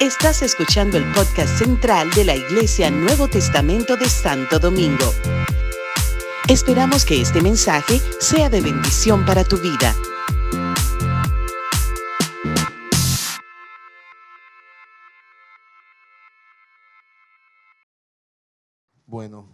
[0.00, 5.12] Estás escuchando el podcast central de la Iglesia Nuevo Testamento de Santo Domingo.
[6.48, 9.94] Esperamos que este mensaje sea de bendición para tu vida.
[19.06, 19.48] Bueno,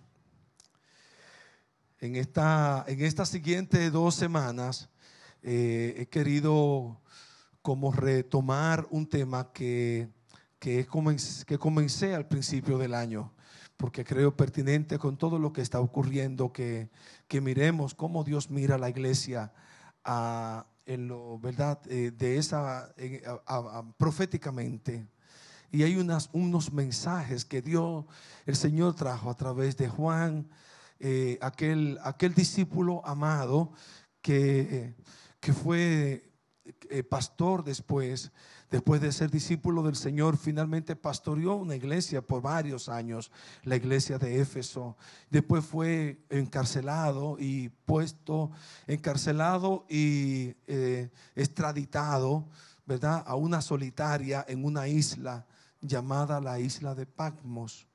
[2.01, 4.89] en esta, en estas siguientes dos semanas
[5.43, 7.01] eh, he querido
[7.63, 10.09] como retomar un tema que,
[10.59, 10.87] que,
[11.47, 13.33] que comencé al principio del año,
[13.77, 16.91] porque creo pertinente con todo lo que está ocurriendo, que,
[17.29, 19.53] que miremos cómo Dios mira a la iglesia
[20.87, 21.81] en lo, ¿verdad?
[21.87, 22.95] Eh, de esa,
[23.97, 25.07] proféticamente.
[25.71, 28.05] Y hay unas, unos mensajes que Dios,
[28.45, 30.49] el Señor trajo a través de Juan,
[30.99, 33.73] eh, aquel, aquel discípulo amado
[34.21, 34.95] que,
[35.39, 36.30] que fue
[36.89, 38.33] eh, pastor después,
[38.71, 43.31] después de ser discípulo del Señor, finalmente pastoreó una iglesia por varios años,
[43.65, 44.97] la iglesia de Éfeso.
[45.31, 48.51] Después fue encarcelado y puesto,
[48.87, 52.49] encarcelado y eh, extraditado,
[52.87, 53.23] ¿verdad?
[53.27, 55.47] A una solitaria en una isla
[55.81, 57.87] llamada la isla de Patmos.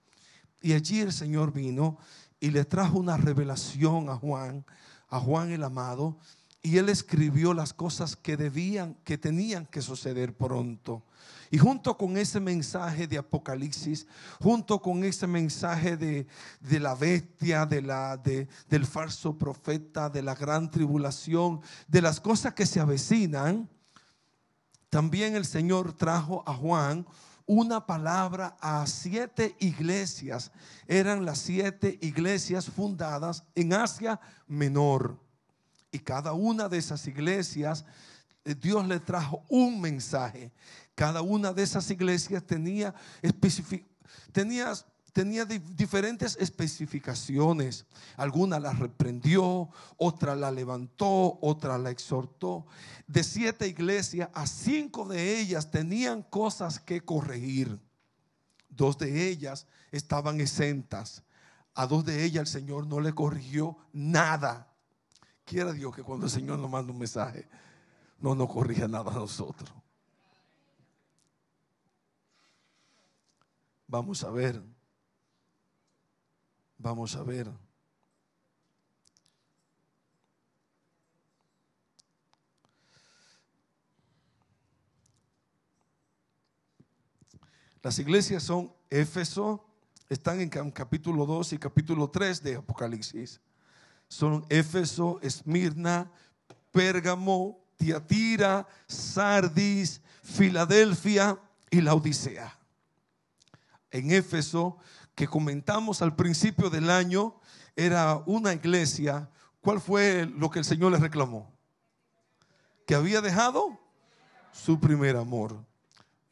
[0.61, 1.97] Y allí el Señor vino
[2.39, 4.65] y le trajo una revelación a Juan,
[5.09, 6.17] a Juan el amado,
[6.65, 11.03] y él escribió las cosas que debían, que tenían que suceder pronto.
[11.51, 14.07] Y junto con ese mensaje de Apocalipsis,
[14.41, 16.25] junto con ese mensaje de,
[16.79, 22.55] la bestia, de la, de, del falso profeta, de la gran tribulación, de las cosas
[22.55, 23.69] que se avecinan,
[24.89, 27.05] también el Señor trajo a Juan
[27.45, 30.51] una palabra a siete iglesias.
[30.87, 35.24] Eran las siete iglesias fundadas en Asia Menor.
[35.95, 37.85] Y cada una de esas iglesias,
[38.43, 40.51] eh, Dios le trajo un mensaje.
[40.93, 42.93] Cada una de esas iglesias tenía,
[45.77, 47.85] diferentes especificaciones.
[48.17, 52.65] Alguna la reprendió, otra la levantó, otra la exhortó.
[53.07, 57.79] De siete iglesias, a cinco de ellas tenían cosas que corregir.
[58.67, 61.23] Dos de ellas estaban exentas.
[61.73, 64.74] A dos de ellas el Señor no le corrigió nada.
[65.45, 67.47] Quiera Dios que cuando el Señor nos manda un mensaje,
[68.19, 69.71] no nos corrija nada a nosotros.
[73.87, 74.61] Vamos a ver.
[76.79, 77.51] Vamos a ver.
[87.83, 89.63] Las iglesias son Éfeso,
[90.09, 93.39] están en capítulo 2 y capítulo 3 de Apocalipsis
[94.15, 96.09] son Éfeso, Esmirna,
[96.71, 101.37] Pérgamo, Tiatira, Sardis, Filadelfia
[101.69, 102.57] y la Odisea.
[103.91, 104.77] En Éfeso,
[105.15, 107.35] que comentamos al principio del año,
[107.75, 109.29] era una iglesia.
[109.59, 111.51] ¿Cuál fue lo que el Señor le reclamó?
[112.87, 113.77] Que había dejado
[114.53, 115.61] su primer amor.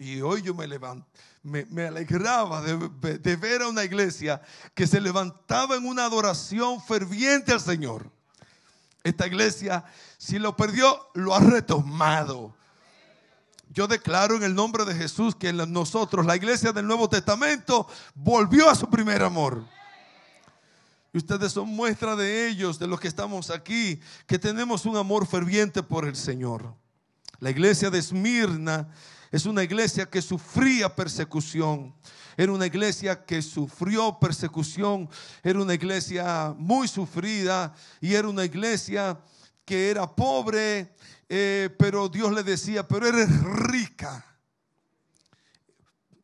[0.04, 1.08] Y hoy yo me levanto,
[1.44, 4.42] me, alegraba de, de, ver a una iglesia
[4.74, 8.12] que se levantaba en una adoración ferviente al Señor.
[9.02, 9.86] Esta iglesia,
[10.18, 12.54] si lo perdió, lo ha retomado.
[13.70, 18.70] Yo declaro en el nombre de Jesús que nosotros, la iglesia del Nuevo Testamento, volvió
[18.70, 19.64] a su primer amor.
[21.14, 25.26] Y ustedes son muestra de ellos, de los que estamos aquí, que tenemos un amor
[25.26, 26.76] ferviente por el Señor.
[27.40, 28.90] La iglesia de Esmirna
[29.34, 31.92] es una iglesia que sufría persecución.
[32.38, 35.10] Era una iglesia que sufrió persecución.
[35.42, 37.74] Era una iglesia muy sufrida.
[38.00, 39.20] Y era una iglesia
[39.66, 40.94] que era pobre.
[41.28, 44.24] Eh, pero Dios le decía, pero eres rica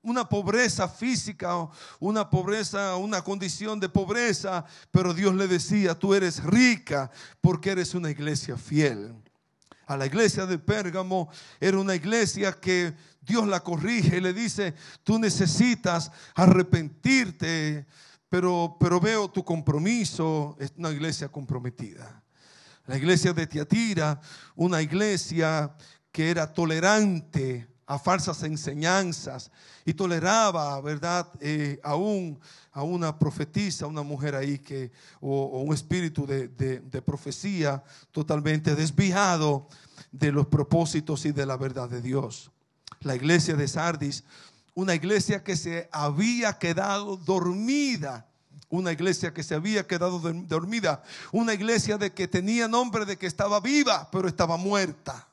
[0.04, 1.68] una pobreza física,
[2.00, 7.12] una pobreza, una condición de pobreza, pero Dios le decía, tú eres rica
[7.42, 9.14] porque eres una iglesia fiel
[9.90, 11.30] a la iglesia de Pérgamo
[11.60, 17.88] era una iglesia que Dios la corrige y le dice, tú necesitas arrepentirte,
[18.30, 22.24] pero, pero veo tu compromiso, es una iglesia comprometida.
[22.86, 24.22] La iglesia de Tiatira,
[24.56, 25.76] una iglesia
[26.12, 29.50] que era tolerante a falsas enseñanzas
[29.84, 31.28] y toleraba, ¿verdad?
[31.42, 32.40] Eh, aún
[32.72, 39.68] a una profetisa, una mujer ahí que, o, un espíritu de, de, profecía totalmente desviado
[40.12, 42.52] de los propósitos y de la verdad de Dios.
[43.00, 44.24] La iglesia de Sardis,
[44.76, 48.28] una iglesia que se había quedado dormida
[48.72, 51.02] una iglesia que se había quedado dormida,
[51.32, 55.29] una iglesia de que tenía nombre de que estaba viva, pero estaba muerta.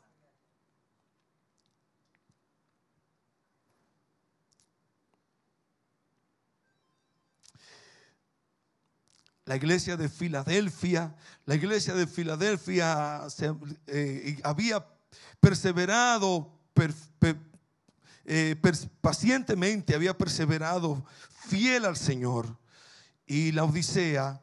[9.46, 11.14] La iglesia de Filadelfia.
[11.46, 13.22] La iglesia de Filadelfia
[13.86, 14.84] eh, había
[15.40, 16.52] perseverado
[18.24, 18.56] eh,
[19.00, 21.04] pacientemente, había perseverado
[21.48, 22.58] fiel al Señor.
[23.24, 24.42] Y la Odisea,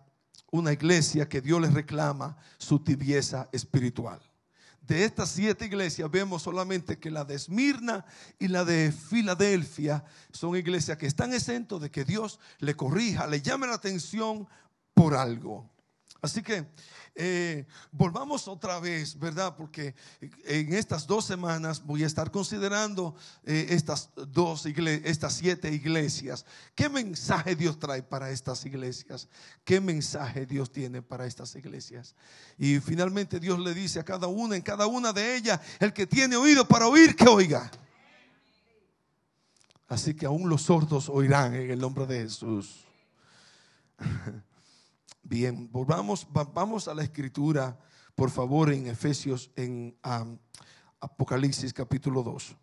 [0.51, 4.21] una iglesia que Dios les reclama su tibieza espiritual
[4.87, 8.05] de estas siete iglesias vemos solamente que la de Esmirna
[8.37, 13.41] y la de Filadelfia son iglesias que están exentos de que Dios le corrija, le
[13.41, 14.47] llame la atención
[14.93, 15.69] por algo.
[16.21, 16.65] Así que
[17.15, 19.55] eh, volvamos otra vez, ¿verdad?
[19.55, 19.93] Porque
[20.45, 23.13] en estas dos semanas voy a estar considerando
[23.43, 26.45] eh, estas dos iglesias, estas siete iglesias.
[26.73, 29.27] ¿Qué mensaje Dios trae para estas iglesias?
[29.63, 32.15] ¿Qué mensaje Dios tiene para estas iglesias?
[32.57, 36.07] Y finalmente Dios le dice a cada una, en cada una de ellas, el que
[36.07, 37.69] tiene oído para oír, que oiga.
[39.87, 42.85] Así que aún los sordos oirán en el nombre de Jesús.
[45.25, 47.79] Bien, volvamos, vamos a la escritura,
[48.13, 49.97] por favor, en Efesios, en
[50.99, 52.57] Apocalipsis capítulo 2.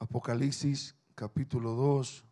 [0.00, 2.24] Apocalipsis capítulo 2.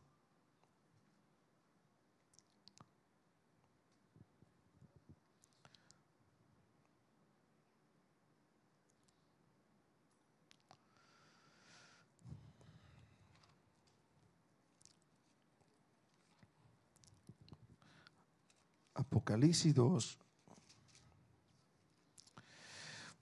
[19.37, 20.19] Apocalipsis 2.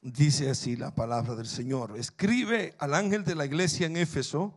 [0.02, 1.99] Dice así la palabra del Señor.
[1.99, 4.55] Escribe al ángel de la iglesia en Éfeso,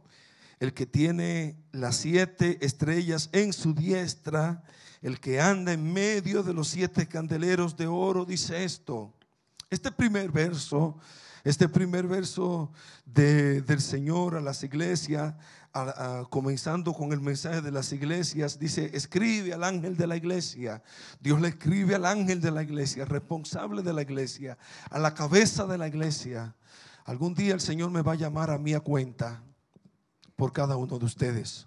[0.59, 4.63] el que tiene las siete estrellas en su diestra,
[5.01, 9.11] el que anda en medio de los siete candeleros de oro, dice esto.
[9.71, 10.99] Este primer verso,
[11.47, 12.73] este primer verso
[13.05, 15.33] del Señor a las iglesias,
[16.29, 20.83] comenzando con el mensaje de las iglesias, dice, escribe al ángel de la iglesia.
[21.21, 24.57] Dios le escribe al ángel de la iglesia, responsable de la iglesia,
[24.89, 26.53] a la cabeza de la iglesia.
[27.05, 29.41] Algún día el Señor me va a llamar a mí a cuenta
[30.35, 31.65] por cada uno de ustedes.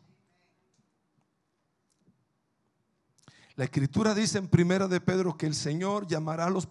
[3.57, 6.69] La escritura dice en primera de Pedro que el Señor llamará a los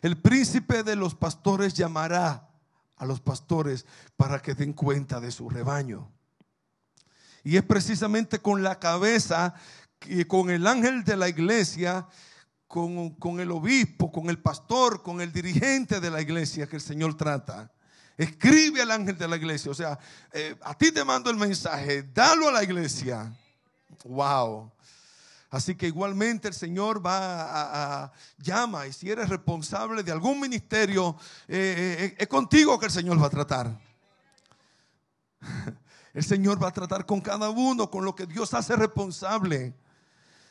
[0.00, 2.51] el príncipe de los pastores llamará
[3.02, 3.84] a los pastores
[4.16, 6.08] para que den cuenta de su rebaño.
[7.42, 9.54] Y es precisamente con la cabeza,
[10.28, 12.06] con el ángel de la iglesia,
[12.68, 17.16] con, el obispo, con el pastor, con el dirigente de la iglesia que el Señor
[17.16, 17.72] trata.
[18.16, 19.72] Escribe al ángel de la iglesia.
[19.72, 19.98] O sea,
[20.32, 23.36] eh, a ti te mando el mensaje, dalo a la iglesia.
[24.04, 24.70] Wow.
[25.52, 31.14] Así que igualmente el Señor va a, llama y si eres responsable de algún ministerio,
[31.46, 33.78] eh, eh, es contigo que el Señor va a tratar.
[36.14, 39.74] El Señor va a tratar con cada uno, con lo que Dios hace responsable.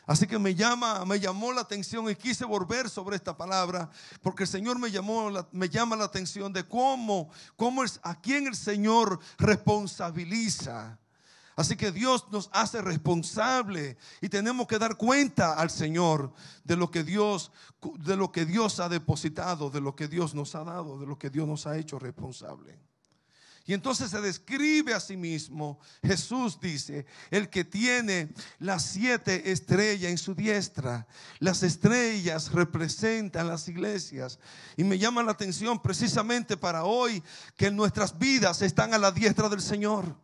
[0.07, 3.87] Así que me llama, me llamó la atención y quise volver sobre esta palabra,
[4.23, 8.47] porque el Señor me llamó, me llama la atención de cómo, cómo es, a quién
[8.47, 10.97] el Señor responsabiliza.
[11.55, 16.33] Así que Dios nos hace responsable y tenemos que dar cuenta al Señor
[16.63, 17.51] de lo que Dios,
[17.99, 21.17] de lo que Dios ha depositado, de lo que Dios nos ha dado, de lo
[21.19, 22.79] que Dios nos ha hecho responsable.
[23.65, 25.79] Y entonces se describe a sí mismo.
[26.03, 31.07] Jesús dice, el que tiene las siete estrellas en su diestra.
[31.39, 34.39] Las estrellas representan las iglesias.
[34.77, 37.21] Y me llama la atención precisamente para hoy
[37.55, 40.17] que nuestras vidas están a la diestra del Señor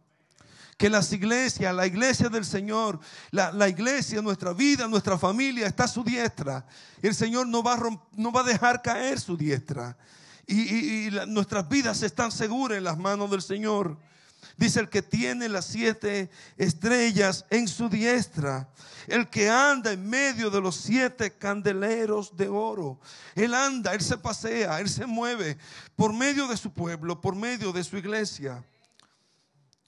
[0.77, 2.99] que las iglesias, la iglesia del Señor,
[3.31, 6.65] la, iglesia, nuestra vida, nuestra familia está a su diestra.
[7.01, 7.77] El Señor no va
[8.13, 9.97] no va a dejar caer su diestra
[10.47, 13.97] y, nuestras vidas están seguras en las manos del Señor.
[14.55, 18.69] Dice el que tiene las siete estrellas en su diestra,
[19.07, 22.99] el que anda en medio de los siete candeleros de oro.
[23.35, 25.57] Él anda, él se pasea, él se mueve
[25.95, 28.63] por medio de su pueblo, por medio de su iglesia.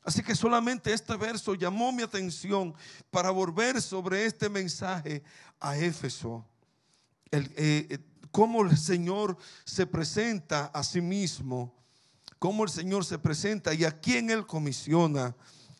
[0.03, 2.73] Así que solamente este verso llamó mi atención
[3.11, 5.23] para volver sobre este mensaje
[5.59, 6.45] a Éfeso.
[7.31, 7.99] El, eh, eh,
[8.31, 11.73] cómo el Señor se presenta a sí mismo,
[12.37, 15.35] cómo el Señor se presenta y a quién Él comisiona.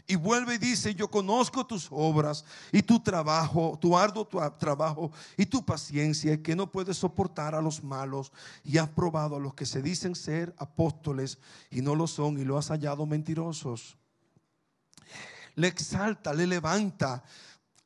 [0.05, 5.45] Y vuelve y dice, yo conozco tus obras y tu trabajo, tu arduo trabajo y
[5.45, 8.31] tu paciencia, que no puedes soportar a los malos
[8.63, 11.37] y has probado a los que se dicen ser apóstoles
[11.69, 13.99] y no lo son y lo has hallado mentirosos.
[15.59, 17.23] Le exalta, le levanta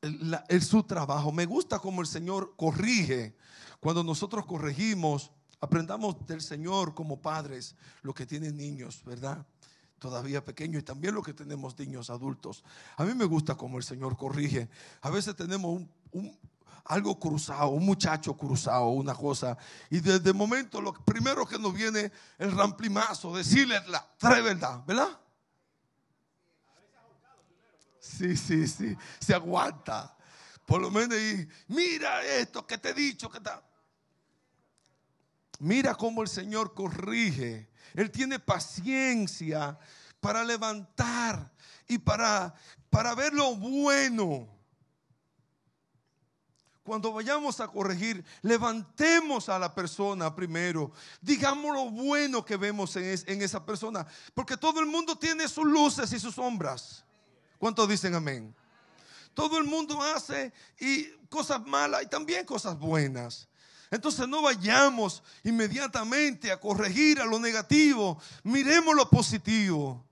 [0.00, 1.32] el, su trabajo.
[1.32, 3.36] Me gusta como el Señor corrige
[3.80, 5.30] cuando nosotros corregimos
[5.64, 9.46] Aprendamos del Señor como padres, los que tienen niños, ¿verdad?
[9.98, 12.62] Todavía pequeños y también los que tenemos niños adultos.
[12.98, 14.68] A mí me gusta como el Señor corrige.
[15.00, 15.80] A veces tenemos
[16.12, 16.38] un,
[16.84, 19.56] algo cruzado, un muchacho cruzado, una cosa.
[19.88, 24.84] Y desde el momento, lo primero que nos viene el ramplimazo, decirle la tres verdad,
[24.86, 25.18] ¿verdad?
[28.16, 30.16] Sí, sí, sí, se aguanta.
[30.66, 33.62] Por lo menos, y, mira esto que te he dicho, que está.
[35.58, 37.68] Mira cómo el Señor corrige.
[37.94, 39.78] Él tiene paciencia
[40.20, 41.52] para levantar
[41.88, 42.54] y para,
[42.90, 44.48] para ver lo bueno.
[46.82, 50.92] Cuando vayamos a corregir, levantemos a la persona primero.
[51.20, 54.06] Digamos lo bueno que vemos en, en esa persona.
[54.34, 57.04] Porque todo el mundo tiene sus luces y sus sombras.
[57.64, 58.54] ¿Cuántos dicen amén?
[59.32, 63.48] Todo el mundo hace y cosas malas y también cosas buenas.
[63.90, 70.04] Entonces no vayamos inmediatamente a corregir a lo negativo, miremos lo positivo.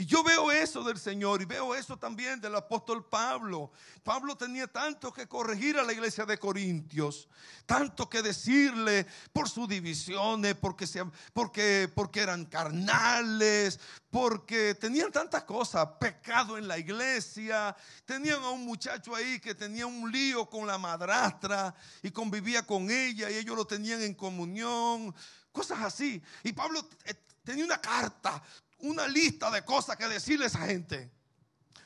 [0.00, 3.72] Y yo veo eso del Señor y veo eso también del apóstol Pablo.
[4.04, 7.28] Pablo tenía tanto que corregir a la iglesia de Corintios,
[7.66, 10.86] tanto que decirle por sus divisiones, porque,
[11.32, 17.74] porque, porque eran carnales, porque tenían tantas cosas, pecado en la iglesia,
[18.04, 21.74] tenían a un muchacho ahí que tenía un lío con la madrastra
[22.04, 25.12] y convivía con ella y ellos lo tenían en comunión,
[25.50, 26.22] cosas así.
[26.44, 28.40] Y Pablo eh, tenía una carta
[28.80, 31.10] una lista de cosas que decirle a esa gente.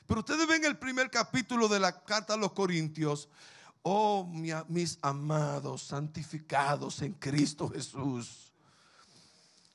[0.06, 3.28] Pero ustedes ven el primer capítulo de la carta a los Corintios.
[3.82, 4.24] Oh,
[4.68, 8.52] mis amados, santificados en Cristo Jesús,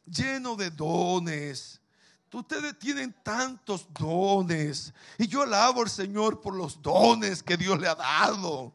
[0.06, 1.82] lleno de dones.
[2.32, 4.94] Ustedes tienen tantos dones.
[5.18, 8.74] Y yo alabo al Señor por los dones que Dios le ha dado.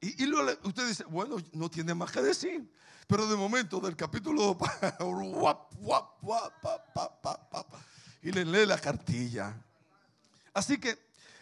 [0.00, 0.32] Y, y
[0.62, 2.70] usted dice, bueno, no tiene más que decir.
[3.06, 4.56] Pero de momento, del capítulo
[8.22, 9.54] y le lee la cartilla.
[10.54, 10.98] Así que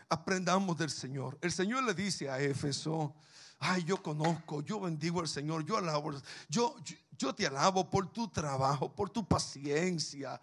[0.09, 1.38] aprendamos del Señor.
[1.40, 3.14] El Señor le dice a Éfeso,
[3.61, 6.12] ay, yo conozco, yo bendigo al Señor, yo alabo,
[6.49, 6.97] yo, yo
[7.31, 10.41] te alabo por tu trabajo, por tu paciencia,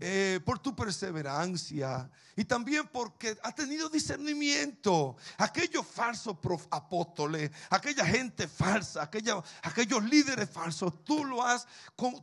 [0.00, 5.16] eh, por tu perseverancia y también porque has tenido discernimiento.
[5.36, 6.38] Aquellos falsos
[6.70, 11.66] apóstoles, aquella gente falsa, aquellos líderes falsos, tú lo has,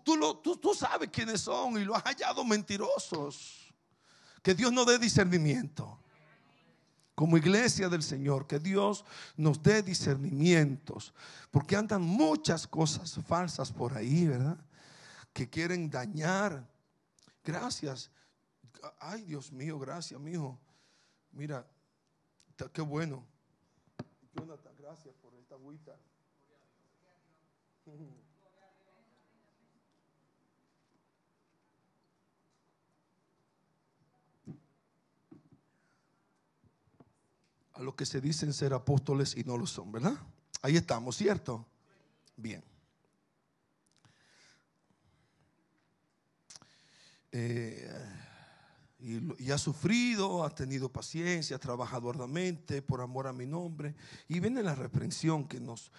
[0.04, 3.72] tú, lo, tú, tú sabes quiénes son y lo has hallado mentirosos.
[4.42, 6.01] Que Dios no dé discernimiento
[7.22, 9.06] como iglesia del Señor, que Dios
[9.38, 11.14] nos dé discernimientos,
[11.52, 14.58] porque andan muchas cosas falsas por ahí, ¿verdad?
[15.32, 16.68] Que quieren dañar.
[17.44, 18.10] Gracias.
[18.98, 20.60] Ay, Dios mío, gracias, mi hijo.
[21.32, 21.64] Mira,
[22.74, 23.24] qué bueno.
[24.80, 25.96] Gracias por esta agüita.
[37.82, 40.16] los que se dicen ser apóstoles y no lo son, ¿verdad?
[40.62, 41.66] Ahí estamos, ¿cierto?
[42.36, 42.64] Bien.
[47.32, 47.90] Eh,
[49.00, 53.96] y, ha sufrido, ha tenido paciencia, ha trabajado arduamente por amor a mi nombre.
[54.28, 55.92] Y viene la reprensión que nos,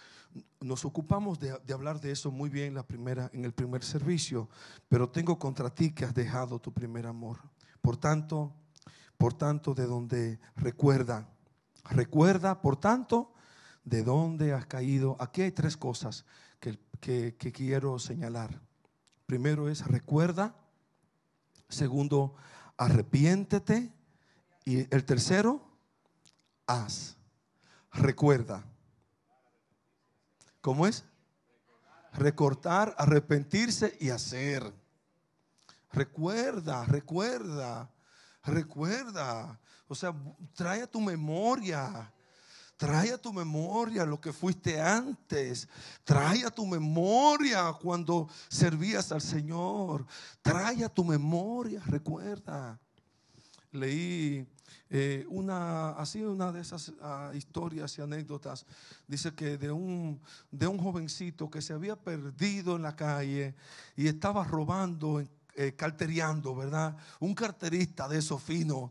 [0.61, 4.49] nos ocupamos de, de, hablar de eso muy bien la primera, en el primer servicio.
[4.89, 7.39] Pero tengo contra ti que has dejado tu primer amor.
[7.81, 8.53] Por tanto,
[9.17, 11.29] por tanto, de donde recuerda
[11.85, 13.33] Recuerda, por tanto,
[13.85, 15.17] de dónde has caído.
[15.19, 16.25] Aquí hay tres cosas
[17.01, 18.61] que, quiero señalar.
[19.27, 20.55] Primero es recuerda.
[21.69, 22.35] Segundo,
[22.77, 23.93] arrepiéntete.
[24.65, 25.61] Y el tercero,
[26.67, 27.17] haz.
[27.93, 28.65] Recuerda.
[30.61, 31.05] ¿Cómo es?
[32.12, 34.73] Recortar, arrepentirse y hacer.
[35.91, 37.91] Recuerda, recuerda,
[38.45, 39.61] recuerda.
[39.93, 40.15] O sea,
[40.55, 42.11] trae a tu memoria.
[42.79, 45.69] Trae a tu memoria lo que fuiste antes.
[46.03, 50.07] Trae a tu memoria cuando servías al Señor.
[50.41, 52.81] Trae a tu memoria, recuerda.
[53.71, 54.49] Leí
[54.89, 58.65] eh, una, así una de esas ah, historias y anécdotas.
[59.07, 63.55] Dice que de un, de un jovencito que se había perdido en la calle
[63.95, 65.23] y estaba robando,
[65.55, 66.97] eh, carteriando, ¿verdad?
[67.21, 68.91] Un carterista de esos finos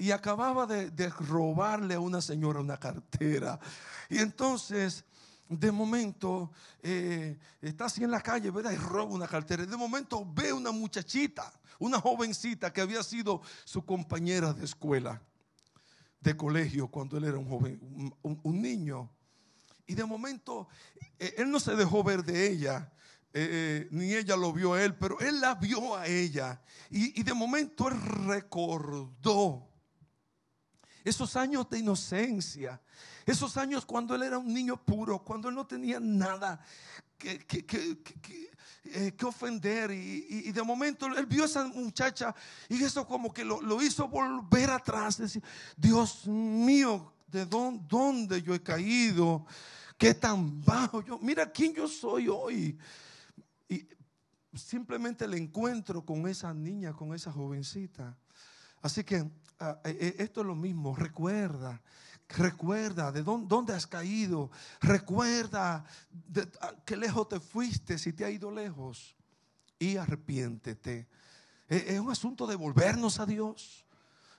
[0.00, 3.60] y acababa de, robarle a una señora una cartera.
[4.08, 5.04] Y entonces,
[5.46, 6.50] de momento,
[6.82, 8.72] eh, está así en la calle, ¿verdad?
[8.72, 9.62] Y roba una cartera.
[9.62, 15.20] Y de momento ve una muchachita, una jovencita que había sido su compañera de escuela,
[16.18, 19.10] de colegio, cuando él era un joven, un, niño.
[19.86, 20.66] y de momento
[21.18, 22.90] eh, él no se dejó ver de ella.
[23.34, 26.62] Eh, ni ella lo vio a él, pero él la vio a ella.
[26.88, 29.69] Y, y de momento él recordó
[31.04, 32.80] esos años de inocencia,
[33.26, 36.60] esos años cuando él era un niño puro, cuando él no tenía nada
[37.16, 38.50] que, que, que,
[38.84, 39.90] eh, ofender.
[39.90, 42.34] Y, de momento él vio a esa muchacha
[42.68, 45.18] y eso como que lo, hizo volver atrás.
[45.18, 45.42] Decir,
[45.76, 49.46] Dios mío, ¿de dónde, yo he caído?
[49.98, 51.18] ¿Qué tan bajo yo?
[51.18, 52.78] Mira quién yo soy hoy.
[53.68, 53.86] Y
[54.54, 58.16] simplemente el encuentro con esa niña, con esa jovencita.
[58.80, 59.30] Así que
[59.84, 60.94] esto es lo mismo.
[60.94, 61.80] Recuerda
[62.36, 64.50] Recuerda de dónde, has caído.
[64.80, 66.48] Recuerda de
[66.84, 69.16] qué lejos te fuiste si te ha ido lejos.
[69.78, 71.08] Y arrepiéntete.
[71.68, 73.84] E, es un asunto de volvernos a Dios.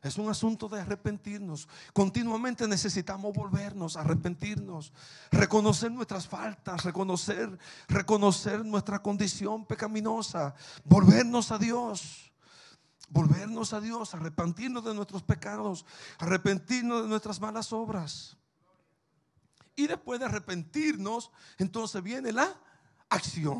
[0.01, 1.67] Es un asunto de arrepentirnos.
[1.93, 4.93] Continuamente necesitamos volvernos, arrepentirnos,
[5.29, 7.55] reconocer nuestras faltas, reconocer,
[7.87, 12.30] reconocer nuestra condición pecaminosa, volvernos a Dios
[13.11, 15.85] volvernos a Dios, arrepentirnos de nuestros pecados,
[16.17, 18.37] arrepentirnos de nuestras malas obras.
[19.75, 22.55] Y después de arrepentirnos, entonces viene la
[23.09, 23.59] acción.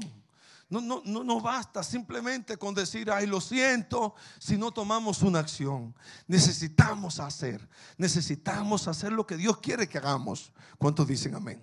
[0.69, 5.93] No, no, no, basta simplemente con decir, ay, lo siento, si no tomamos una acción.
[6.27, 7.67] Necesitamos hacer,
[7.97, 10.53] necesitamos hacer lo que Dios quiere que hagamos.
[10.77, 11.61] ¿Cuántos dicen amén?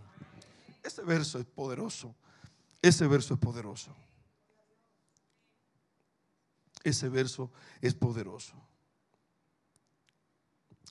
[0.83, 2.14] Ese verso es poderoso.
[2.83, 3.97] Ese verso es poderoso.
[6.85, 8.54] Ese verso es poderoso.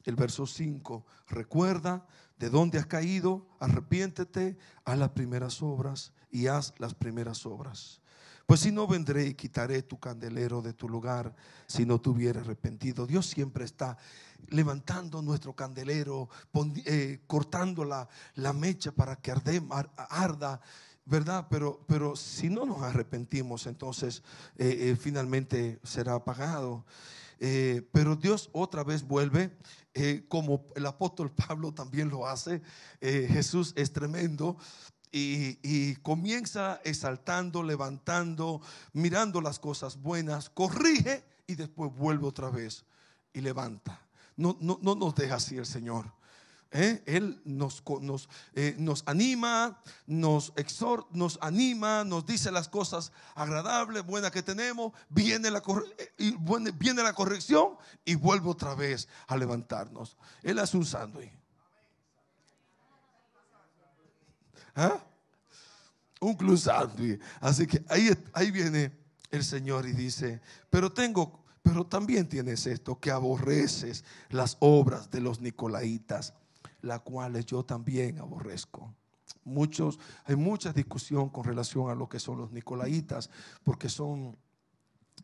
[0.05, 2.05] El verso 5, recuerda
[2.37, 8.01] de dónde has caído, arrepiéntete, haz las primeras obras y haz las primeras obras.
[8.47, 11.35] Pues si no vendré y quitaré tu candelero de tu lugar,
[11.67, 13.05] si no te hubiera arrepentido.
[13.05, 13.97] Dios siempre está
[14.47, 16.29] levantando nuestro candelero,
[16.85, 18.07] eh, cortando la,
[18.53, 19.33] mecha para que
[19.97, 20.61] arda
[21.07, 21.47] ¿verdad?
[21.49, 24.21] Pero, pero si no nos arrepentimos, entonces
[24.57, 26.85] eh, eh, finalmente será apagado.
[27.39, 29.55] Eh, pero Dios otra vez vuelve,
[30.27, 32.61] como el apóstol Pablo también lo hace.
[33.01, 34.57] Jesús es tremendo.
[35.09, 42.83] Y, y, comienza exaltando, levantando, mirando las cosas buenas, corrige y después vuelve otra vez
[43.33, 44.05] y levanta.
[44.35, 46.11] No, no, no nos deja así el Señor.
[46.71, 47.01] ¿Eh?
[47.05, 54.05] Él nos, nos, eh, nos, anima, nos exhorta, nos anima, nos dice las cosas agradables,
[54.05, 55.63] buenas que tenemos, viene la,
[56.17, 56.35] eh,
[56.77, 60.17] viene la corrección y vuelve otra vez a levantarnos.
[60.43, 61.31] Él hace un sándwich.
[64.75, 65.01] ¿Ah?
[66.19, 67.21] Un club sándwich.
[67.39, 68.91] Así que ahí, ahí viene
[69.31, 75.21] el Señor y dice, pero tengo, pero también tienes esto, que aborreces las obras de
[75.21, 76.33] los nicolaitas
[76.81, 78.93] las cuales yo también aborrezco.
[79.43, 83.29] Muchos, hay mucha discusión con relación a lo que son los nicolaitas,
[83.63, 84.37] porque son,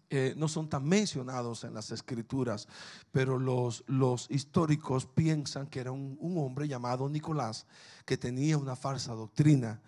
[0.10, 2.68] eh, no son tan mencionados en las escrituras,
[3.12, 7.66] pero los, los históricos piensan que era un, un hombre llamado Nicolás,
[8.06, 9.82] que tenía una falsa doctrina.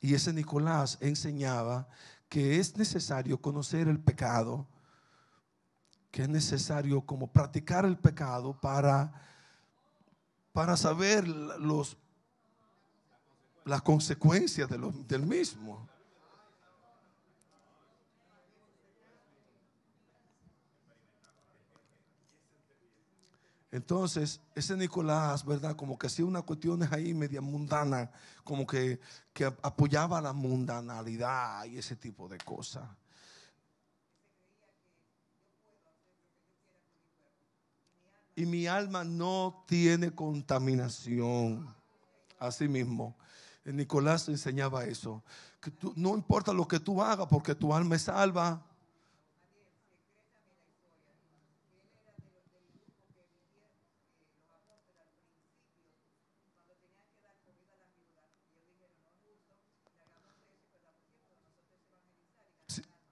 [0.00, 1.88] Y ese Nicolás enseñaba
[2.28, 4.68] que es necesario conocer el pecado,
[6.10, 9.29] que es necesario como practicar el pecado para
[10.52, 11.96] para saber los,
[13.64, 15.88] las consecuencias de del mismo.
[23.72, 25.76] Entonces, ese Nicolás, ¿verdad?
[25.76, 28.10] Como que hacía unas cuestiones ahí media mundana,
[28.42, 28.98] como que,
[29.32, 32.88] que apoyaba la mundanalidad y ese tipo de cosas.
[38.40, 41.68] Y mi alma no tiene contaminación.
[42.38, 43.14] Así mismo,
[43.66, 45.22] Nicolás enseñaba eso.
[45.60, 48.64] Que no importa lo que tú hagas porque tu alma es salva.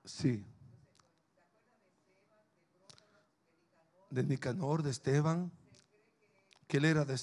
[0.04, 0.47] sí.
[4.10, 5.52] De Nicanor, de Esteban,
[6.66, 7.18] que él era de,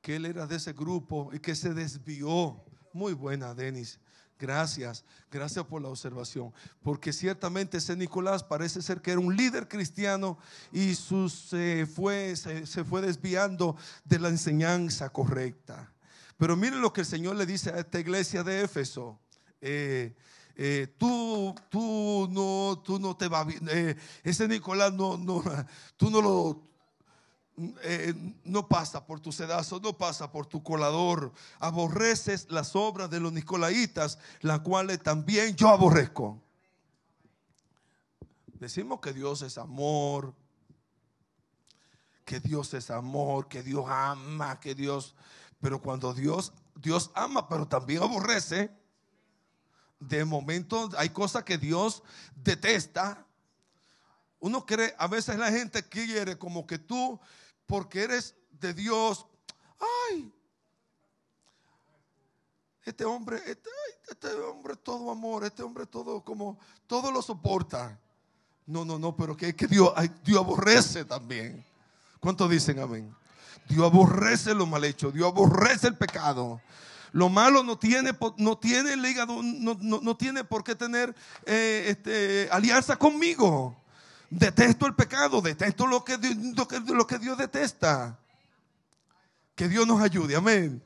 [0.00, 2.62] que él era de ese grupo y que se desvió.
[2.92, 3.98] Muy buena, Denis.
[4.42, 6.52] Gracias, gracias por la observación.
[6.82, 10.36] Porque ciertamente ese Nicolás parece ser que era un líder cristiano
[10.72, 15.92] y se, fue, se, fue desviando de la enseñanza correcta.
[16.38, 19.20] Pero miren lo que el Señor le dice a esta iglesia de Éfeso.
[19.60, 20.16] Eh,
[20.56, 23.66] eh, tú, tú, no, tú no te va bien.
[23.70, 25.42] Eh, ese Nicolás no, no,
[25.96, 26.72] tú no lo,
[27.82, 31.32] eh, no pasa por tu sedazo, no pasa por tu colador.
[31.58, 36.40] Aborreces las obras de los nicolaitas, las cuales también yo aborrezco.
[38.58, 40.34] Decimos que Dios es amor,
[42.24, 45.14] que Dios es amor, que Dios ama, que Dios,
[45.60, 48.70] pero cuando Dios, Dios ama, pero también aborrece,
[50.08, 52.02] de momento hay cosas que Dios
[52.34, 53.24] detesta.
[54.40, 57.20] Uno cree, a veces la gente quiere como que tú,
[57.66, 59.26] porque eres de Dios,
[60.10, 60.32] ay,
[62.84, 63.70] este hombre, este,
[64.08, 67.98] este hombre todo amor, este hombre todo como, todo lo soporta.
[68.66, 69.92] No, no, no, pero que, que Dios,
[70.24, 71.64] Dios aborrece también.
[72.20, 73.14] ¿Cuántos dicen amén?
[73.68, 76.60] Dios aborrece lo mal hecho, Dios aborrece el pecado.
[77.12, 82.48] Lo malo no tiene, no tiene el hígado, no, tiene por qué tener eh, este,
[82.50, 83.76] alianza conmigo.
[84.30, 86.16] Detesto el pecado, detesto lo que,
[86.56, 88.18] lo que, lo que Dios detesta.
[89.54, 90.82] Que Dios nos ayude, amén.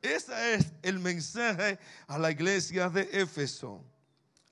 [0.00, 3.84] Ese es el mensaje a la iglesia de Éfeso.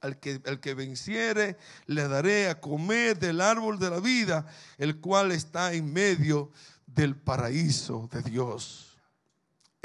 [0.01, 5.01] Al que, el que venciere, le daré a comer del árbol de la vida, el
[5.01, 6.51] cual está en medio
[6.87, 8.96] del paraíso de Dios.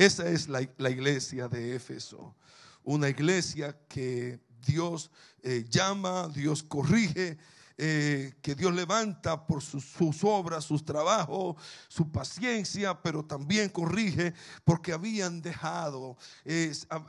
[0.01, 2.35] Esa es la, iglesia de Éfeso.
[2.83, 5.11] Una iglesia que Dios
[5.43, 7.37] eh, llama, Dios corrige,
[7.83, 11.55] eh, que Dios levanta por sus, obras, sus trabajos,
[11.87, 16.15] su paciencia, pero también corrige porque habían dejado,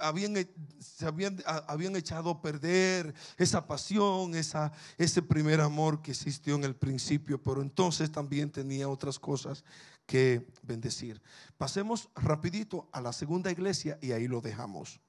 [0.00, 0.34] habían,
[0.78, 6.64] se habían, habían, echado a perder esa pasión, esa, ese primer amor que existió en
[6.64, 9.64] el principio, pero entonces también tenía otras cosas
[10.06, 11.20] que bendecir.
[11.58, 15.00] Pasemos rapidito a la segunda iglesia y ahí lo dejamos.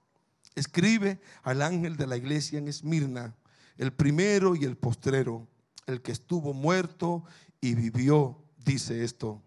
[0.55, 3.33] Escribe al ángel de la iglesia en Esmirna,
[3.77, 5.47] el primero y el postrero,
[5.87, 7.23] el que estuvo muerto
[7.61, 9.41] y vivió, dice esto.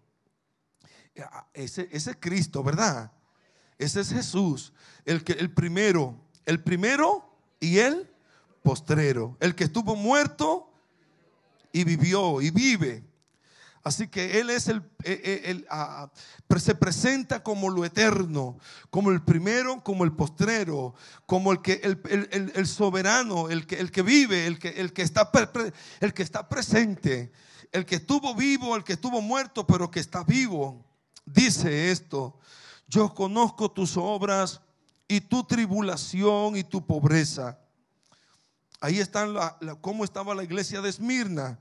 [1.53, 3.11] Ese, ese es Cristo, ¿verdad?
[3.77, 4.73] Ese es Jesús,
[5.05, 8.09] el que el primero, el primero y el
[8.63, 10.71] postrero, el que estuvo muerto
[11.71, 13.06] y vivió y vive.
[13.87, 16.11] Así que Él es el, eh, ah,
[16.57, 18.57] se presenta como lo eterno,
[18.89, 20.93] como el primero, como el postrero,
[21.25, 25.31] como el que el, soberano, el que, el que vive, el que, el, que está,
[26.01, 27.31] el que está presente,
[27.71, 30.85] el que estuvo vivo, el que estuvo muerto, pero que está vivo.
[31.25, 32.37] Dice esto:
[32.89, 34.59] Yo conozco tus obras
[35.07, 37.57] y tu tribulación y tu pobreza.
[38.81, 41.57] Ahí está cómo estaba la iglesia de Esmirna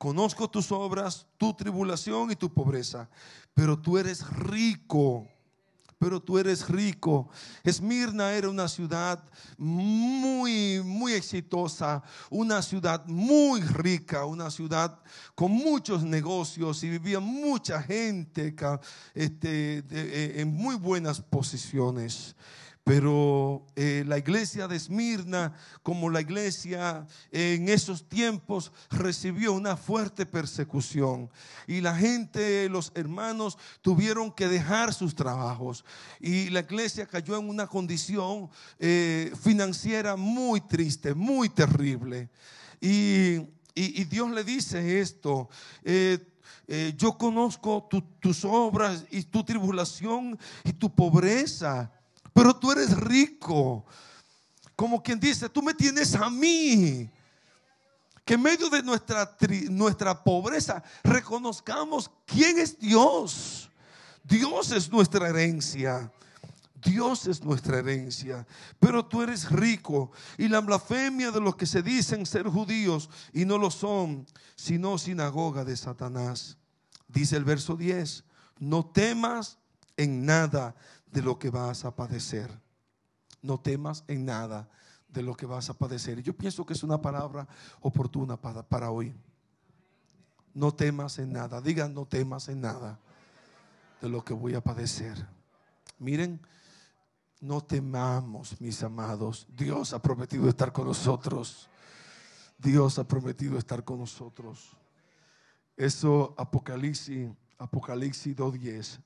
[0.00, 3.10] conozco tus obras, tu tribulación y tu pobreza,
[3.52, 5.28] pero tú eres rico.
[5.98, 7.28] Pero tú eres rico.
[7.62, 9.22] Esmirna era una ciudad
[9.58, 14.98] muy, muy exitosa, una ciudad muy rica, una ciudad
[15.34, 18.56] con muchos negocios y vivía mucha gente
[19.12, 22.34] este, eh, en muy buenas posiciones.
[22.84, 30.24] Pero eh, la iglesia de Esmirna, como la iglesia en esos tiempos, recibió una fuerte
[30.24, 31.30] persecución.
[31.66, 35.84] Y la gente, los hermanos, tuvieron que dejar sus trabajos.
[36.20, 42.30] Y la iglesia cayó en una condición eh, financiera muy triste, muy terrible.
[42.80, 43.46] Y,
[44.10, 45.48] Dios le dice esto.
[45.84, 46.18] Eh,
[46.96, 47.88] yo conozco
[48.20, 51.90] tus obras y tu tribulación y tu pobreza
[52.32, 53.84] pero tú eres rico.
[54.76, 57.10] Como quien dice, tú me tienes a mí.
[58.24, 59.36] Que en medio de nuestra,
[59.70, 63.70] nuestra pobreza reconozcamos quién es Dios.
[64.22, 66.10] Dios es nuestra herencia.
[66.82, 68.46] Dios es nuestra herencia,
[68.78, 73.44] pero tú eres rico y la blasfemia de los que se dicen ser judíos y
[73.44, 76.56] no lo son, sino sinagoga de Satanás.
[77.06, 78.24] Dice el verso 10,
[78.60, 79.58] no temas
[79.96, 80.74] en nada,
[81.12, 82.50] de lo que vas a padecer.
[83.42, 84.68] No temas en nada
[85.08, 86.22] de lo que vas a padecer.
[86.22, 87.48] Yo pienso que es una palabra
[87.80, 89.14] oportuna para, para hoy.
[90.54, 91.60] No temas en nada.
[91.60, 92.98] Digan, no temas en nada
[94.00, 95.26] de lo que voy a padecer.
[95.98, 96.40] Miren,
[97.40, 99.46] no temamos, mis amados.
[99.56, 101.68] Dios ha prometido estar con nosotros.
[102.58, 104.76] Dios ha prometido estar con nosotros.
[105.76, 109.00] Eso, Apocalipsis, Apocalipsis 2.10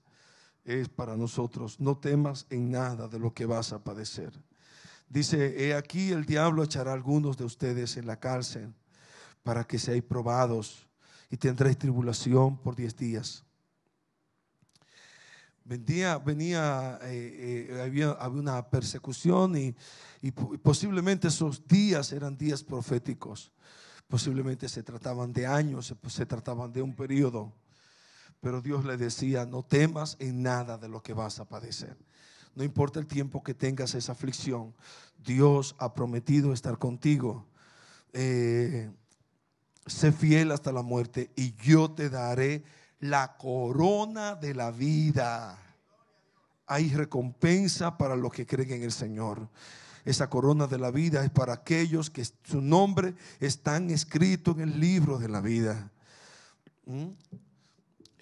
[0.64, 1.78] es para nosotros.
[1.80, 4.32] No temas en nada de lo que vas a padecer.
[5.08, 8.74] Dice, he aquí el diablo echará a algunos de ustedes en la cárcel
[9.42, 10.88] para que seáis probados
[11.30, 13.44] y tendréis tribulación por diez días.
[15.66, 19.74] Venía, venía eh, eh, había, había, una persecución y,
[20.20, 23.52] y posiblemente esos días eran días proféticos.
[24.08, 27.52] Posiblemente se trataban de años, se trataban de un periodo.
[28.44, 31.96] Pero Dios le decía, no temas en nada de lo que vas a padecer.
[32.54, 34.74] No importa el tiempo que tengas esa aflicción,
[35.24, 37.46] Dios ha prometido estar contigo.
[38.12, 38.90] Eh,
[39.86, 42.62] sé fiel hasta la muerte y yo te daré
[43.00, 45.58] la corona de la vida.
[46.66, 49.48] Hay recompensa para los que creen en el Señor.
[50.04, 54.80] Esa corona de la vida es para aquellos que su nombre están escrito en el
[54.80, 55.90] libro de la vida.
[56.84, 57.12] ¿Mm?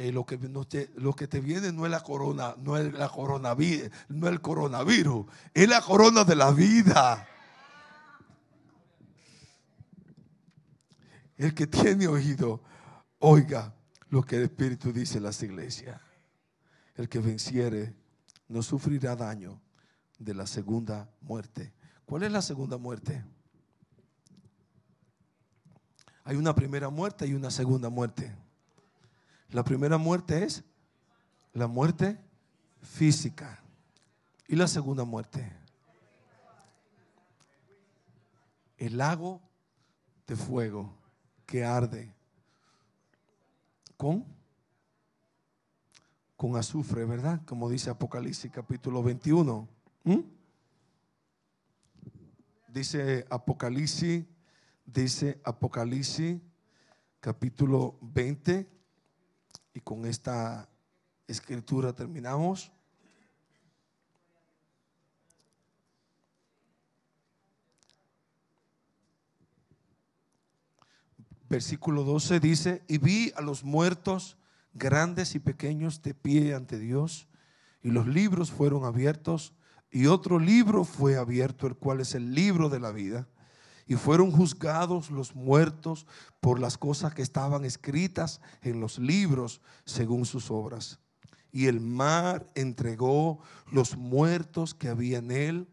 [0.02, 3.08] Eh, lo, que, te, lo que te viene no es la corona, no es la
[3.08, 7.28] coronavirus, no es el coronavirus, es la corona de la vida.
[11.36, 12.64] El que tiene oído,
[13.20, 13.72] oiga
[14.08, 16.00] lo que el Espíritu dice en las iglesias.
[16.96, 17.94] El que venciere
[18.48, 19.62] no sufrirá daño
[20.18, 21.74] de la segunda muerte.
[22.04, 23.24] ¿Cuál es la segunda muerte?
[26.24, 28.41] Hay una primera muerte y una segunda muerte.
[29.52, 30.64] La primera muerte es
[31.52, 32.18] la muerte
[32.80, 33.62] física.
[34.48, 35.52] Y la segunda muerte,
[38.78, 39.40] el lago
[40.26, 40.94] de fuego
[41.46, 42.14] que arde
[43.98, 44.24] con,
[46.36, 47.42] con azufre, ¿verdad?
[47.44, 49.68] Como dice Apocalipsis capítulo 21.
[50.04, 50.18] ¿Mm?
[52.68, 54.24] Dice Apocalipsis,
[54.86, 56.40] dice Apocalipsis
[57.20, 58.71] capítulo 20
[59.74, 60.68] y con esta
[61.26, 62.72] escritura terminamos.
[71.48, 74.38] Versículo 12 dice, y vi a los muertos
[74.72, 77.28] grandes y pequeños de pie ante Dios,
[77.82, 79.52] y los libros fueron abiertos,
[79.90, 83.28] y otro libro fue abierto, el cual es el libro de la vida
[83.86, 86.06] y fueron juzgados los muertos
[86.40, 90.98] por las cosas que estaban escritas en los libros según sus obras.
[91.50, 93.40] Y el mar entregó
[93.70, 95.68] los muertos que había en él,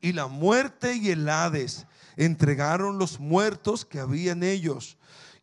[0.00, 4.98] y la muerte y el Hades entregaron los muertos que había en ellos,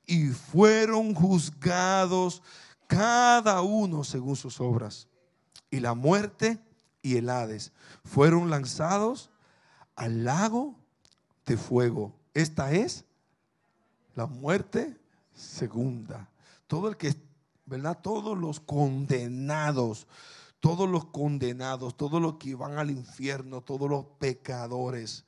[0.05, 2.43] y fueron juzgados
[2.88, 5.08] cada uno según sus obras.
[5.71, 6.60] Y la muerte
[7.01, 7.71] y el Hades
[8.03, 9.29] fueron lanzados
[9.95, 10.78] al lago
[11.49, 12.13] de fuego.
[12.33, 13.03] Esta es
[14.15, 14.95] la muerte
[15.33, 16.29] segunda.
[16.67, 17.15] Todo el que,
[17.65, 17.97] ¿verdad?
[18.01, 20.07] Todos los condenados,
[20.59, 25.25] todos los condenados, todos los que van al infierno, todos los pecadores.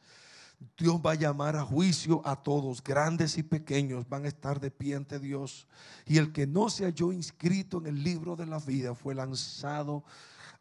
[0.78, 4.70] Dios va a llamar a juicio a todos, grandes y pequeños, van a estar de
[4.70, 5.68] pie ante Dios.
[6.06, 10.04] Y el que no se halló inscrito en el libro de la vida fue lanzado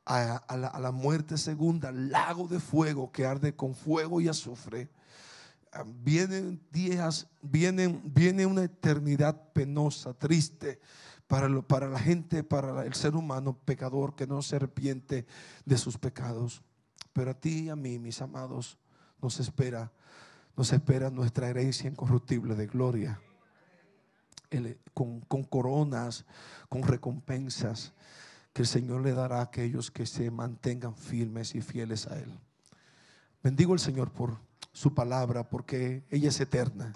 [0.06, 4.88] a, la, a la muerte segunda, lago de fuego que arde con fuego y azufre
[6.02, 10.80] vienen días, viene una eternidad penosa, triste
[11.26, 15.26] para, para la gente, para el ser humano pecador que no se arrepiente
[15.64, 16.62] de sus pecados.
[17.12, 18.78] Pero a ti y a mí, mis amados,
[19.22, 19.92] nos espera,
[20.56, 23.20] nos espera nuestra herencia incorruptible de gloria.
[24.92, 26.26] con, con coronas,
[26.68, 27.92] con recompensas
[28.52, 32.36] que el Señor le dará a aquellos que se mantengan firmes y fieles a Él.
[33.42, 34.49] Bendigo al Señor por
[34.80, 36.94] su palabra porque ella es eterna.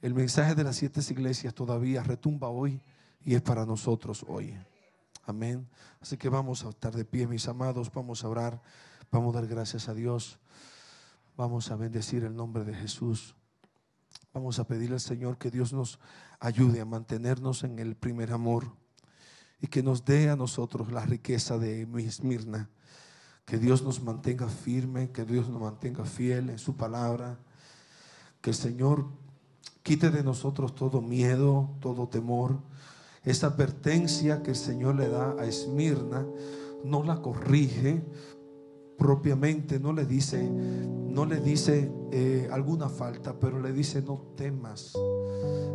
[0.00, 2.80] El mensaje de las siete iglesias todavía retumba hoy
[3.26, 4.56] y es para nosotros hoy.
[5.26, 5.68] Amén.
[6.00, 8.62] Así que vamos a estar de pie, mis amados, vamos a orar,
[9.12, 10.38] vamos a dar gracias a Dios,
[11.36, 13.34] vamos a bendecir el nombre de Jesús.
[14.32, 15.98] Vamos a pedirle al Señor que Dios nos
[16.40, 18.74] ayude a mantenernos en el primer amor
[19.60, 22.70] y que nos dé a nosotros la riqueza de Esmirna
[23.44, 27.38] que Dios nos mantenga firme, que Dios nos mantenga fiel en su palabra.
[28.40, 29.06] Que el Señor
[29.82, 32.58] quite de nosotros todo miedo, todo temor.
[33.22, 36.26] Esa advertencia que el Señor le da a Esmirna,
[36.84, 38.02] no la corrige
[38.98, 44.94] propiamente, no le dice, no le dice eh, alguna falta, pero le dice no temas.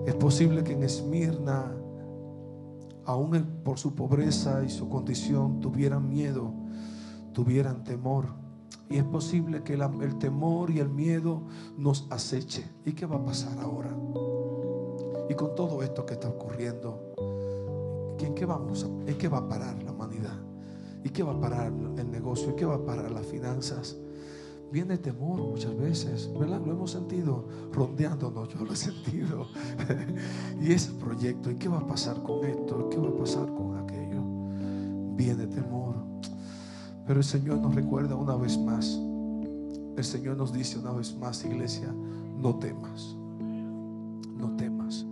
[0.07, 1.71] Es posible que en Esmirna,
[3.05, 6.53] aún por su pobreza y su condición, tuvieran miedo
[7.33, 8.27] tuvieran temor.
[8.89, 11.43] Y es posible que el, temor y el miedo
[11.77, 12.65] nos aceche.
[12.85, 13.95] ¿Y qué va a pasar ahora?
[15.29, 17.13] Y con todo esto que está ocurriendo,
[18.19, 20.39] ¿en qué, vamos ¿en qué va a parar la humanidad?
[21.03, 22.51] ¿Y qué va a parar el negocio?
[22.51, 23.95] ¿Y qué va a parar las finanzas?
[24.71, 26.61] Viene temor muchas veces, ¿verdad?
[26.63, 29.47] Lo hemos sentido rondeándonos, yo lo he sentido.
[30.61, 32.87] y ese proyecto, ¿y qué va a pasar con esto?
[32.89, 34.21] ¿Qué va a pasar con aquello?
[35.15, 35.95] Viene temor.
[37.09, 39.01] Pero el Señor nos recuerda una vez más.
[39.97, 41.91] El Señor nos dice una vez más, iglesia,
[42.37, 43.17] no temas.
[44.37, 45.07] No temas.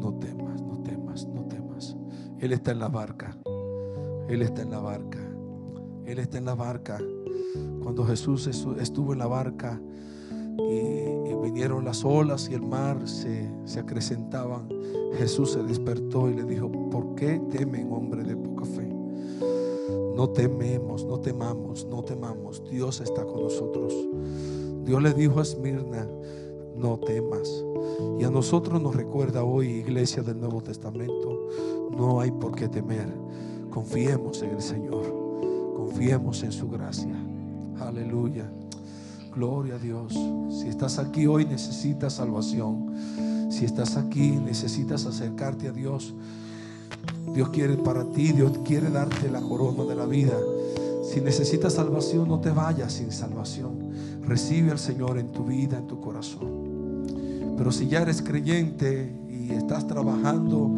[0.00, 1.96] No temas, no temas, no temas.
[2.38, 3.36] Él está en la barca.
[4.28, 5.18] Él está en la barca.
[6.06, 7.00] Él está en la barca.
[7.82, 9.80] Cuando Jesús estuvo en la barca
[10.70, 14.68] y, vinieron las olas y el mar se, se acrecentaban,
[15.14, 18.47] Jesús se despertó y le dijo, ¿por qué temen hombre de?
[20.18, 22.60] No tememos, no temamos, no temamos.
[22.68, 23.94] Dios está con nosotros.
[24.84, 26.08] Dios le dijo a Esmirna,
[26.74, 27.48] no temas.
[28.18, 31.46] Y a nosotros nos recuerda hoy, iglesia del Nuevo Testamento,
[31.96, 33.06] no hay por qué temer.
[33.70, 35.04] Confiemos en el Señor.
[35.76, 37.14] Confiemos en su gracia.
[37.78, 38.50] Aleluya.
[39.32, 40.18] Gloria a Dios.
[40.50, 42.92] Si estás aquí hoy necesitas salvación.
[43.52, 46.12] Si estás aquí necesitas acercarte a Dios.
[47.32, 50.38] Dios quiere para ti, Dios quiere darte la corona de la vida.
[51.02, 53.90] Si necesitas salvación, no te vayas sin salvación.
[54.22, 57.54] Recibe al Señor en tu vida, en tu corazón.
[57.56, 60.74] Pero si ya eres creyente y estás trabajando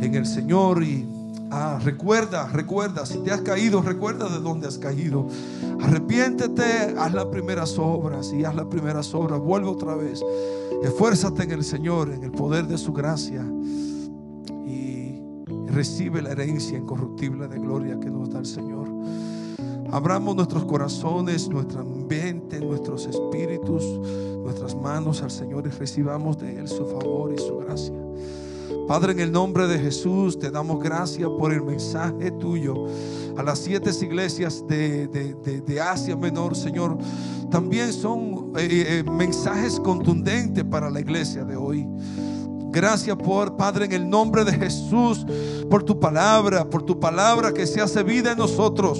[0.00, 1.06] en el Señor y
[1.50, 5.26] Ah, recuerda, recuerda, si te has caído, recuerda de dónde has caído.
[5.80, 9.40] Arrepiéntete, haz las primeras obras y haz las primeras obras.
[9.40, 10.20] Vuelve otra vez.
[10.82, 13.42] Esfuérzate en el Señor, en el poder de su gracia.
[15.78, 18.88] Recibe la herencia incorruptible de gloria que nos da el Señor.
[19.92, 23.84] Abramos nuestros corazones, nuestra mente, nuestros espíritus,
[24.42, 27.94] nuestras manos al Señor y recibamos de Él su favor y su gracia.
[28.88, 32.86] Padre, en el nombre de Jesús te damos gracias por el mensaje tuyo
[33.36, 36.98] a las siete iglesias de, Asia Menor, Señor.
[37.52, 41.86] También son eh, eh, mensajes contundentes para la iglesia de hoy.
[42.70, 45.26] Gracias por, Padre, en el nombre de Jesús,
[45.70, 48.98] por tu palabra, por tu palabra que se hace vida en nosotros.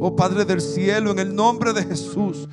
[0.00, 2.48] Oh Padre del cielo, en el nombre de Jesús,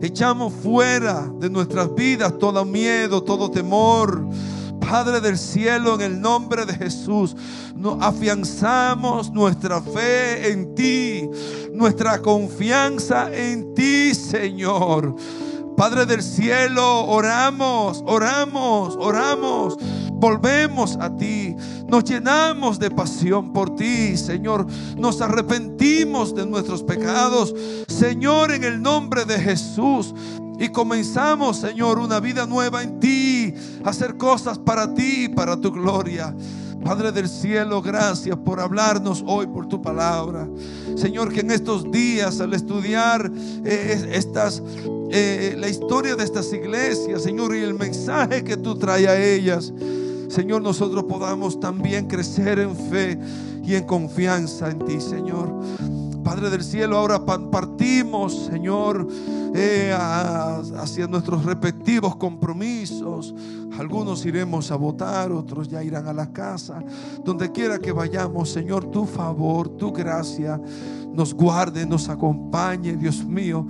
[0.00, 4.24] echamos fuera de nuestras vidas todo miedo, todo temor
[4.92, 7.34] Padre del cielo, en el nombre de Jesús,
[7.74, 11.30] nos afianzamos nuestra fe en ti,
[11.72, 15.14] nuestra confianza en ti, Señor.
[15.76, 19.76] Padre del cielo, oramos, oramos, oramos.
[20.12, 21.56] Volvemos a ti.
[21.88, 24.66] Nos llenamos de pasión por ti, Señor.
[24.96, 27.54] Nos arrepentimos de nuestros pecados.
[27.88, 30.14] Señor, en el nombre de Jesús.
[30.60, 33.54] Y comenzamos, Señor, una vida nueva en ti.
[33.84, 36.32] Hacer cosas para ti, para tu gloria.
[36.84, 40.48] Padre del cielo, gracias por hablarnos hoy por tu palabra.
[40.96, 43.30] Señor, que en estos días al estudiar
[43.64, 44.62] eh, estas,
[45.10, 49.72] eh, la historia de estas iglesias, Señor, y el mensaje que tú traes a ellas,
[50.28, 53.18] Señor, nosotros podamos también crecer en fe
[53.62, 55.52] y en confianza en ti, Señor.
[56.24, 59.06] Padre del cielo, ahora partimos, Señor,
[59.54, 59.92] eh,
[60.76, 63.34] hacia nuestros respectivos compromisos.
[63.78, 66.82] Algunos iremos a votar, otros ya irán a la casa.
[67.24, 70.60] Donde quiera que vayamos, Señor, tu favor, tu gracia
[71.12, 73.66] nos guarde, nos acompañe, Dios mío.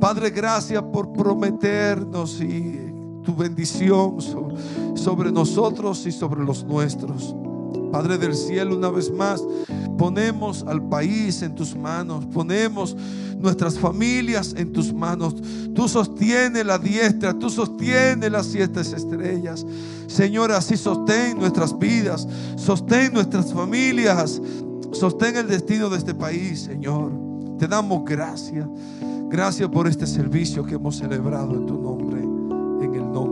[0.00, 2.78] Padre, gracias por prometernos y
[3.24, 4.16] tu bendición
[4.94, 7.34] sobre nosotros y sobre los nuestros.
[7.90, 9.42] Padre del cielo, una vez más,
[9.98, 12.96] ponemos al país en tus manos, ponemos
[13.38, 15.34] nuestras familias en tus manos.
[15.74, 19.66] Tú sostienes la diestra, tú sostienes las siete estrellas.
[20.06, 24.40] Señor, así sostén nuestras vidas, sostén nuestras familias,
[24.92, 27.12] sostén el destino de este país, Señor.
[27.58, 28.66] Te damos gracias.
[29.28, 33.27] Gracias por este servicio que hemos celebrado en tu nombre, en el nombre